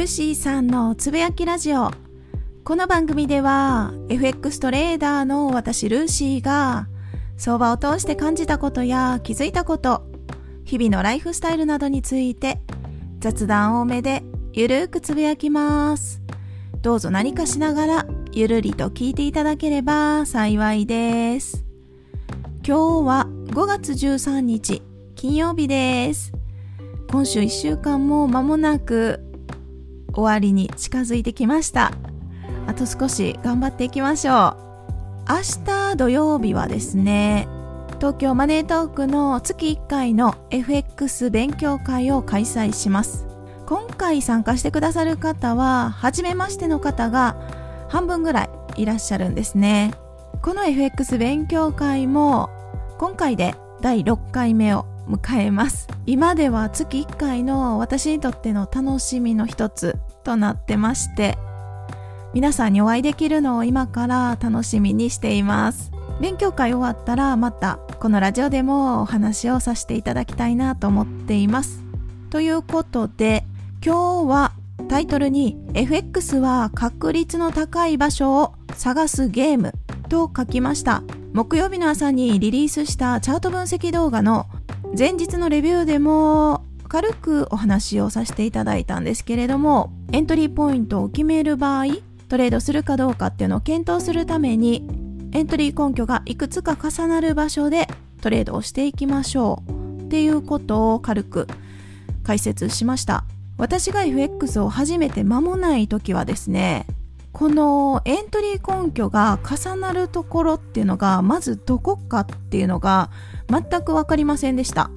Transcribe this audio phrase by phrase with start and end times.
[0.00, 1.90] ルーシーさんのつぶやきラジオ。
[2.64, 6.88] この番組では FX トレーダーの私ルーシーが
[7.36, 10.06] 相場を通して感じたことや気づいたこと、
[10.64, 12.62] 日々のライフスタイルなどについて
[13.18, 14.22] 雑談多めで
[14.54, 16.22] ゆるーくつぶやきます。
[16.80, 21.66] どうぞ何かしながらゆるりと聞いていただければ幸いです。
[22.66, 24.80] 今日は5月13日
[25.14, 26.32] 金曜日です。
[27.10, 29.29] 今週1週間も間もなく
[30.12, 31.92] 終わりに近づいてきました。
[32.66, 34.70] あと少し頑張っていきましょう。
[35.28, 37.46] 明日土曜日はですね
[37.98, 43.26] 東京マネートークの月1回の FX 勉強会を開催します。
[43.66, 47.36] 今回参加してくださる方は初めましての方が
[47.88, 48.44] 半分ぐら
[48.76, 49.92] いいらっしゃるんですね。
[50.42, 52.48] この FX 勉強会も
[52.98, 55.88] 今回で第6回目を迎えます。
[56.06, 61.38] 今では月1回の私にとっての楽しみの一つとなってまして
[62.32, 65.90] 皆さんにお会いできるのを今から楽しみにしています。
[66.20, 71.82] 勉強会終わったらまたこのラジオでもお話をさせていただきたいなと思っています。
[72.28, 73.44] ということで
[73.84, 74.52] 今日は
[74.88, 79.72] タイトルに FX は確率の高い場所を探すゲーム
[80.08, 81.02] と書きました。
[81.32, 84.46] 木曜日の朝にリリースしたチャート分析動画の
[84.96, 91.86] 前日のレビューでも軽くお話をさせていただいたんですけれどもエントリーポイントを決める場合
[92.28, 94.86] トレードするかどうかっていうのを検討するために
[95.32, 97.86] エントリー根拠がいくつか重なる場所で
[98.20, 100.04] トレードをしていきましょう。
[100.04, 101.46] っていうことを軽く
[102.24, 103.24] 解説しました。
[103.56, 106.86] 私が FX を始めて間もない時はですね
[107.32, 113.10] このエントリー根拠が重なるところっていうのがまずどこかっていうのが
[113.48, 114.90] 全く分かりませんでした。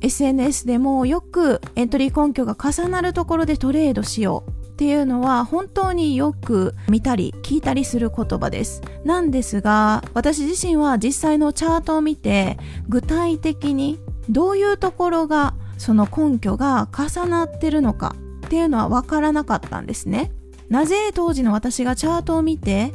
[0.00, 8.82] SNS でもよくエントリー根拠が重なるところでトレードしようっていうのは本当によく見たり聞いたりする言葉です。
[9.04, 12.58] なんですが私自身は実際のチャートを見て
[12.88, 13.98] 具体的に
[14.28, 18.16] どういうところがその根拠が重なってるのか
[18.46, 20.32] っていうのは分からなかったんですね。
[20.74, 22.92] なぜ当時の私がチャートを見て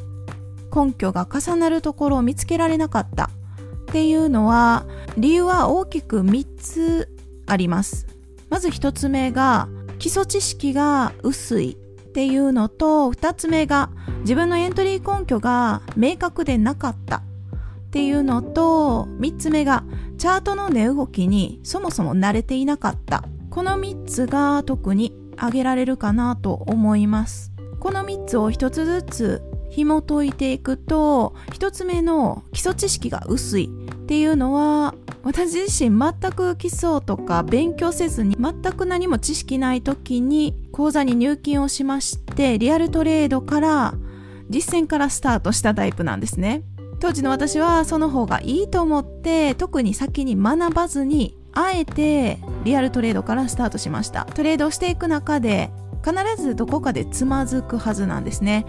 [0.76, 3.30] 根拠が重なるところを見つけられなかった？
[3.30, 4.86] っていうのは
[5.16, 7.08] 理由は大きく3つ
[7.48, 8.06] あります。
[8.50, 11.78] まず1つ目が基礎知識が薄い。
[12.10, 13.92] っていうのと2つ目が
[14.24, 17.18] 自分のエントリー根拠が明確でなかった。
[17.20, 17.22] っ
[17.92, 19.86] ていうのと3つ目が
[20.18, 23.24] チャートの値動きにそもそも慣れていなかった。
[23.50, 27.54] この3つが特に挙げられるかなと思います。
[27.80, 43.94] この3つを1つずつ紐解いていくと1つ目の基礎知識が薄いっていうのは私自身全く基礎とか勉強せずに全く何も知識ない時に講座に入金をしましてリアルトレードから
[44.50, 46.64] 実践からスタートしたタイプなんですね
[47.00, 54.26] 当時の私はその方がいいと思って特に先に学ばずにあえてリアルトレードからスタートしました。
[54.26, 55.72] トレードをしていく中で
[56.04, 58.66] 必ずどこかでつまずくはずなんですね。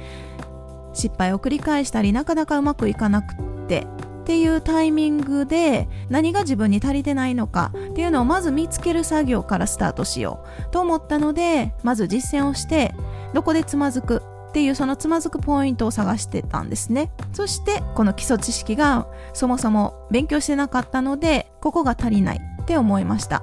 [0.92, 3.86] 失敗を繰り返したりなかなかうまくいかなくって
[4.22, 10.70] っていうタイミングで何が自分に足りてないのかっていうのをまず見つける作業からスタートしよう。
[10.70, 12.94] と思ったのでまず実践をして
[13.34, 17.10] どこでつまずくっていうそのつまずくポイントを探してたんですね。
[17.32, 23.42] そしてこの基礎知識がそもそも勉強してなかったのでここが足りないって思いました。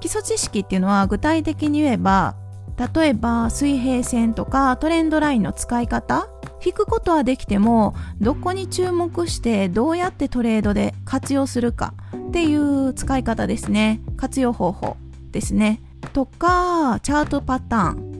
[0.00, 2.36] 基礎知識っていうのは具体的に言えば
[2.76, 6.28] 例えば水平線とかトレンドラインの使い方
[6.64, 14.00] 引くことはできてもどこに注目してどうやってトレードで活用するかっていう使い方ですね。
[14.16, 14.96] 活用方法
[15.30, 15.82] ですね。
[16.12, 18.14] とかチャートパターン。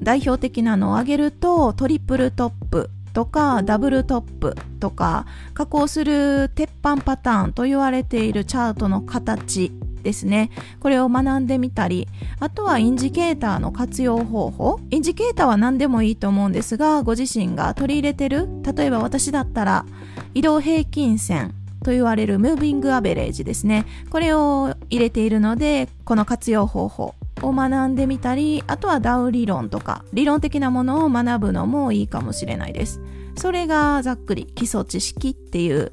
[0.00, 9.72] 代表的なのを挙げるとトリプルトップとかダブルトップとか加工する鉄板パターンと言われているチャートの形。
[10.08, 10.50] ですね。
[10.80, 12.08] これを学んでみたり、
[12.40, 14.80] あとはインジケーターの活用方法。
[14.90, 19.84] インジケーターは何でもいいと思うんですが、ご自身が取り入れてる、例えば私だったら、
[20.32, 21.52] 移動平均線
[21.84, 23.84] と言われるムービングアベレージですね。
[24.08, 33.02] これを入れているので、この活用方法を学んでみたり、あとはダウ理論とか、理論的なものを学ぶのもいいかもしれないです。
[33.36, 35.92] それがざっくり基礎知識っていう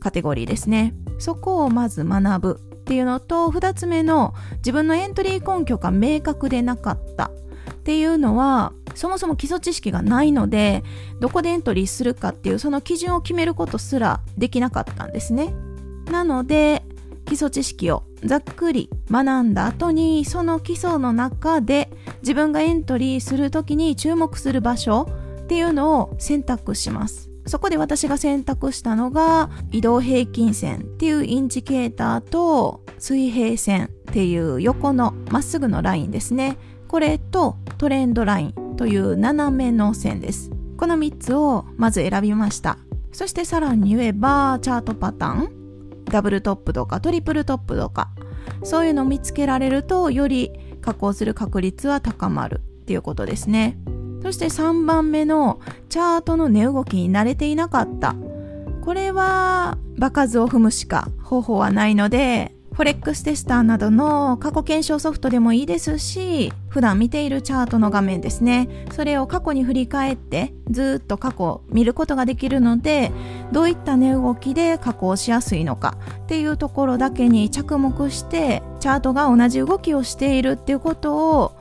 [0.00, 0.94] カテゴリーですね。
[1.18, 2.67] そこをまず学ぶ。
[2.88, 7.26] っていうのと2つ目の自分のエントリー根拠が明確でなかった
[7.70, 10.82] っていうのはそもそも基礎知識がないので
[11.20, 15.52] どこでエントリーするかっていうその基準を決めることすらできなかったんですね。
[16.10, 16.82] なので
[17.26, 21.90] 基礎知識をざっくり学んだ後にその基礎の中で
[22.22, 25.06] 自分がエントリーする時に注目する場所
[25.42, 27.27] っていうのを選択します。
[27.48, 36.56] そこで私が選択したのが移動平均線っていうインジケーターと水平線っていう横のまっすぐのラインですね。
[36.88, 40.50] これとトレンドラインという斜めの線です。
[40.76, 42.78] この3つをまず選びました。
[43.12, 45.58] そしてさらに言えばチャートパターン。
[46.04, 48.10] ダブルトップとかトリプルトップとか。
[48.62, 53.78] そういうのを見つけられるとより加工する確率は高まるっていうことですね。
[54.22, 55.60] そして3番目の
[55.98, 58.14] チャートの値動きに慣れていなかった。
[58.82, 68.68] これは場数を踏むしか方法はないので、フォレックステスターなどの過去検証ソフトでもいいですし、普段見ているチャートの画面ですね。
[68.92, 73.10] それを過去に振り返ってずっと過去見ることができるので、
[73.50, 81.57] どういった値動きで加工しやすいのかっていうところだけに着目して、チャートが同じ動きをしているっていうことを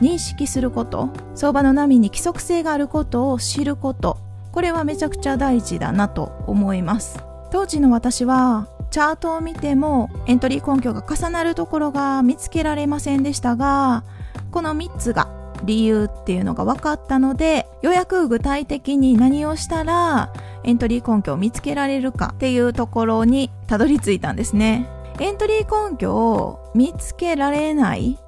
[0.00, 1.10] 認識すること。
[1.34, 4.18] 相場の波に規則性があることを知ること。
[4.52, 7.22] これはめちゃくちゃ大事だなと思います。
[7.50, 14.04] 当時の私はチャートを見てもエントリー根拠が重なるところが見つけられませんでしたが
[14.50, 15.28] この3つが
[15.64, 20.32] 理由っていうのが分かったのでようやく具体的に何をしたら
[20.64, 24.88] エントリー根拠を見つけられるかっていうところにたどり着いたんですね。
[25.18, 28.18] エントリー根拠を見つけられない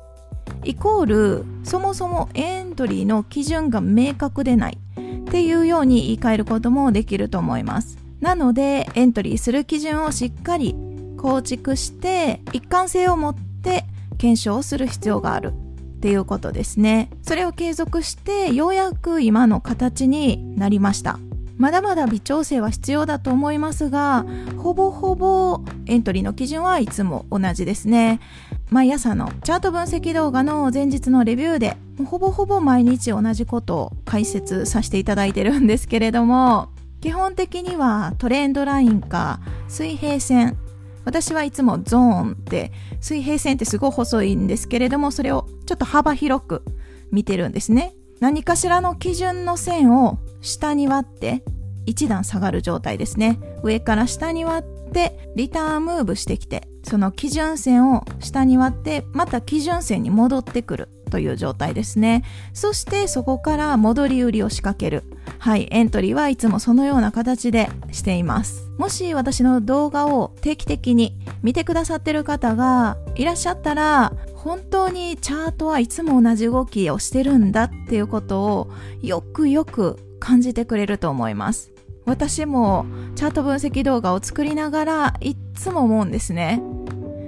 [0.68, 7.96] イコールそもそもエントリーの基準が明確でないっていうように言い換えることもできると思います。
[8.20, 10.76] なのでエントリーする基準をしっかり
[11.16, 13.86] 構築して一貫性を持って
[14.18, 17.08] 検証する必要があるっていうことですね。
[17.22, 21.18] それを継続してようやく今の形になりました。
[21.56, 24.24] まだまだ微調整は必要だと思いますが
[24.58, 28.20] ほぼほぼエントリーの基準はいつも同じですね。
[28.70, 36.68] 毎朝のチャート分析動画の前日のレビューでほぼほぼ毎日同じことを解説させていただいてるんですけれども
[37.00, 40.56] 基本的にはトレンドラインか水平線。
[41.04, 42.70] 私はいつもゾーンって
[43.00, 46.62] 水平線ってすごい細いんですけれどもそれをちょっと幅広く
[47.10, 47.94] 見てるんですね。
[48.20, 51.44] 何かしらの基準の線を下に割って
[51.86, 53.40] 1段下がる状態ですね。
[53.62, 62.24] 上から下に割ってリターンムーブしてきてその基準線を下に割ってまた基準線に戻ってくるという状態ですね。
[62.52, 65.04] そしてそこから戻り売りを仕掛ける。
[65.38, 65.68] はい。
[65.70, 68.70] エントリーはいつもそのような形でしています。
[68.78, 78.70] もし私の動画を定期的に見てくださってる方がいらっしゃったら本当にチャートはいつも同じ動きをしてるんだっていうことを
[79.02, 81.72] よくよく感じてくれると思います。
[82.04, 82.86] 私も
[83.16, 86.62] チャート分析動画を作りながらいっつも思うんですね。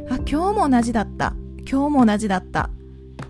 [0.08, 1.34] あ今日も同じだった。
[1.70, 2.70] 今日も同じだった。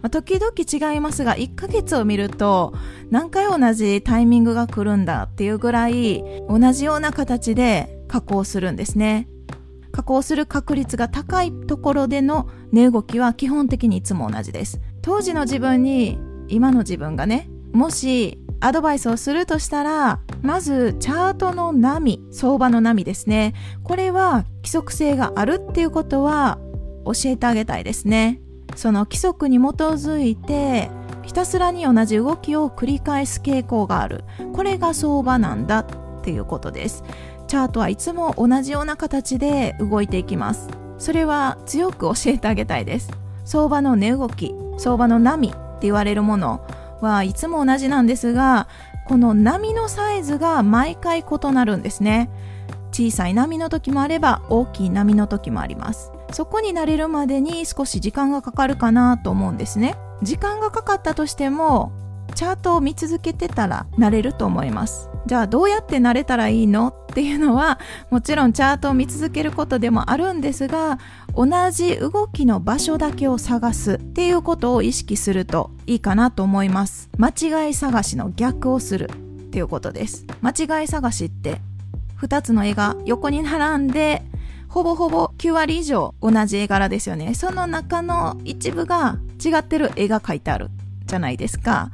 [0.03, 2.73] まあ、時々違いますが1ヶ月を見ると
[3.11, 9.29] 何回同じタイミングが来るんだっていうぐらい同じような形で加工するんですね。
[9.93, 14.81] 加工する確率が高いところでの値動きは基本的にいつも同じです。
[15.03, 16.19] 当時の自分に
[16.49, 23.55] 今の自分がねもしアドバイスをするとしたらまずチャートの波相場の波ですね。
[23.83, 26.59] これは規則性があるっていうことは
[27.05, 28.41] 教えてあげたいですね。
[28.77, 30.91] その規則に基づいて
[31.23, 34.25] ひたすらに同じ動きを繰り返す傾向がある。
[34.53, 35.87] これが相場なんだっ
[36.23, 37.05] ていうことです。
[37.47, 40.69] チャートはいつも同じような形で動いていきます。
[40.99, 43.11] それは強く教えてあげたいです。
[43.45, 46.61] 相場の値動き相場の波って言われるもの。
[47.01, 48.69] はいつも同じなんですが
[49.07, 52.31] この波のサイズが毎回異なるんですね。
[52.93, 56.13] 小さい波の時もあれば大きい波の時もあります。
[56.33, 59.97] そこに慣れるまでに少し時間がかかるかなと思うんですね。
[60.23, 61.93] 時間がかかったとしても
[62.35, 65.09] チャートを見続けてたら慣れると思います。
[65.27, 66.95] じゃあどうやって慣れたらいいの？
[67.11, 70.99] っていうのはもちろんチャートを見続けることでもあるんですが
[71.35, 77.11] 同じ動きの場所だけを探すっていうことを意識するといいかなと思います。
[77.19, 79.15] 間違い探しの逆をするっ
[79.51, 80.25] ていうことです。
[80.41, 81.61] 間違い探しって
[82.21, 84.23] 2つの絵が横に並んで
[84.69, 87.35] ほぼほぼ9割以上同じ絵柄ですよね。
[87.35, 90.71] その中の一部が違ってる絵が描いてある
[91.07, 91.91] じゃないですか。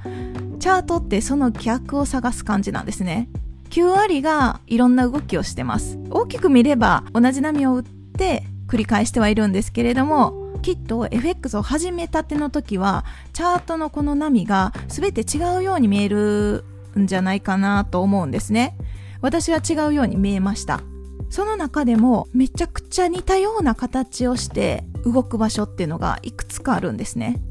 [0.60, 3.30] チャートってその逆を探す感じなんですね。
[3.76, 5.98] 9割がいろんな動きをしてます。
[6.08, 13.04] 大きく見れば同じ波を打って繰り返してはいるんですけれどもきっと FX を始めたての時は
[13.34, 16.64] チャートのこの波が全て違うように見える
[16.98, 18.78] んじゃないかなと思うんですね。
[19.20, 20.80] 私は違うように見えました。
[21.28, 27.42] その中でもめちゃくちゃ似たような形をして動く場所っていうのがいくつかあるんですね。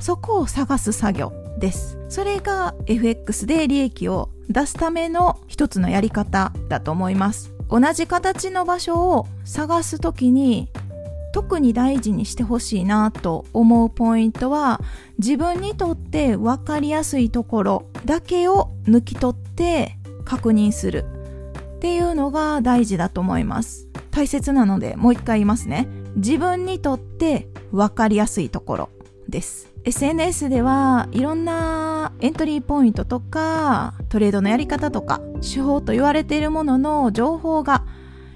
[0.00, 1.45] そこを探す作業。
[1.58, 1.98] です。
[2.08, 7.52] それが FX で利益を出すための一つのやり方だと思います。
[7.68, 10.68] 同じ形の場所を探すときに
[11.32, 14.80] 特に大事にしてほしいなと思うポイントは
[15.18, 21.04] 自分にとって分かりやすいところだけを抜き取って確認する
[21.76, 28.88] っていうのが大事だと思います大切なのでもう一回言いますね自分にとって分かりやすいところ
[29.28, 37.84] です SNS ではいろんなエントリーポイントとかトレードのやり方とか手法と言われているものの情報が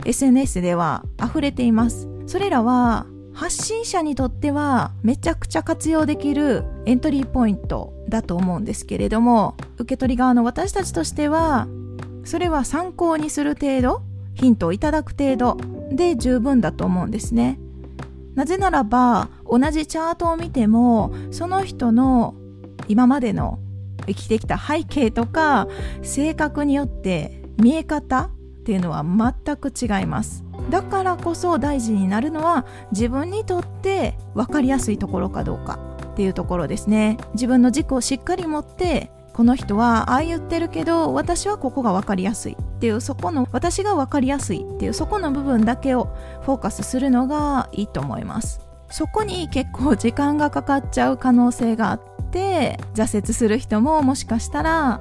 [0.04, 2.08] SNS では溢れています。
[2.26, 11.66] それらは発信者にとってはめちゃくちゃ活用できるエントリーポイントだと思うんですけれども受け取り側の私たちとしては
[12.24, 14.02] それは参考にする程度
[14.34, 15.58] ヒントをいただく程度
[15.90, 17.58] で十分だと思うんですね。
[18.36, 22.34] なぜならば同じチャートを見てもその人の
[22.88, 23.58] 今までの
[24.06, 25.68] 生きてきた背景とか
[26.02, 28.30] 性格によって見え方
[28.60, 30.44] っていうのは全く違います。
[30.70, 35.78] だからこそ大事になるのは自分にとって分かりやすいところかどうか
[36.12, 37.16] っていうところですね。
[37.32, 48.69] 自分の軸をしっかり持ってこの人はああ言ってるけど私はここが分かりやすいっていうそこの私が分かりやすいっていうそこの部分だけをフォーカスするのがいいと思います。
[48.90, 55.00] そこに結構時間がかかっちゃう可能性があって挫折する人ももしかしたら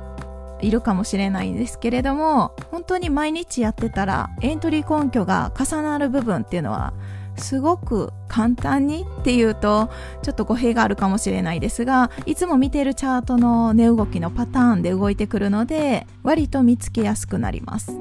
[0.61, 6.93] いるかもしれないんですけれども本当に毎日やってたらエントリー根拠が重なる部分っていうのは
[7.37, 9.89] すごく簡単にっていうと
[10.21, 17.93] ちょっと語弊があるかもしれないですがいつも見てるチャートの値動きのパターンで動いてくるので割と見つけやすくなります。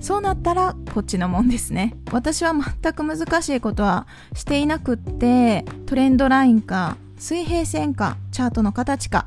[0.00, 1.94] そうなったらこっちのもんですね。
[2.12, 9.24] 私は全く難しいことはしていなくってトレンドラインか水平線かチャートの形か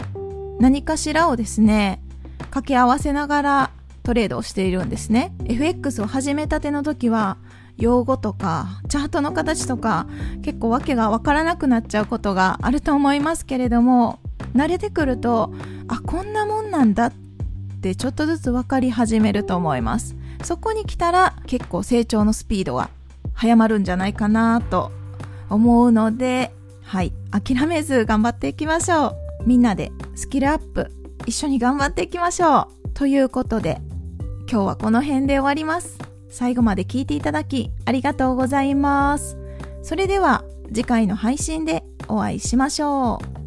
[0.60, 2.02] 何かしらをですね
[2.38, 3.72] 掛け合わせながら
[4.04, 5.34] トレードをしているんですね。
[5.46, 7.38] FX を始めたての時は
[7.78, 10.08] 用語とかチャートの形とか
[10.42, 14.20] 結構わけがわからなくなっちゃうことがあると思いますけれども
[14.56, 15.54] 慣れてくると
[15.88, 17.14] あこんなもんなんだっ
[17.82, 20.16] てちょっとずつ分かり始めると思います。
[20.44, 22.90] そこに来たら結構成長のスピードが
[23.34, 24.92] 早まるんじゃないかなと
[25.50, 26.52] 思うので
[26.92, 27.14] はい。
[27.32, 29.16] 諦めず頑張っていきましょう。
[29.46, 30.92] みんなでスキルアップ
[31.26, 32.90] 一緒に頑張っていきましょう。
[32.94, 33.80] ということで
[34.52, 35.98] 今日はこの辺で終わります。
[36.30, 39.38] 最後まで聞いていただきありがとうございます。
[39.84, 43.41] それでは次回の配信でお会いしましょう。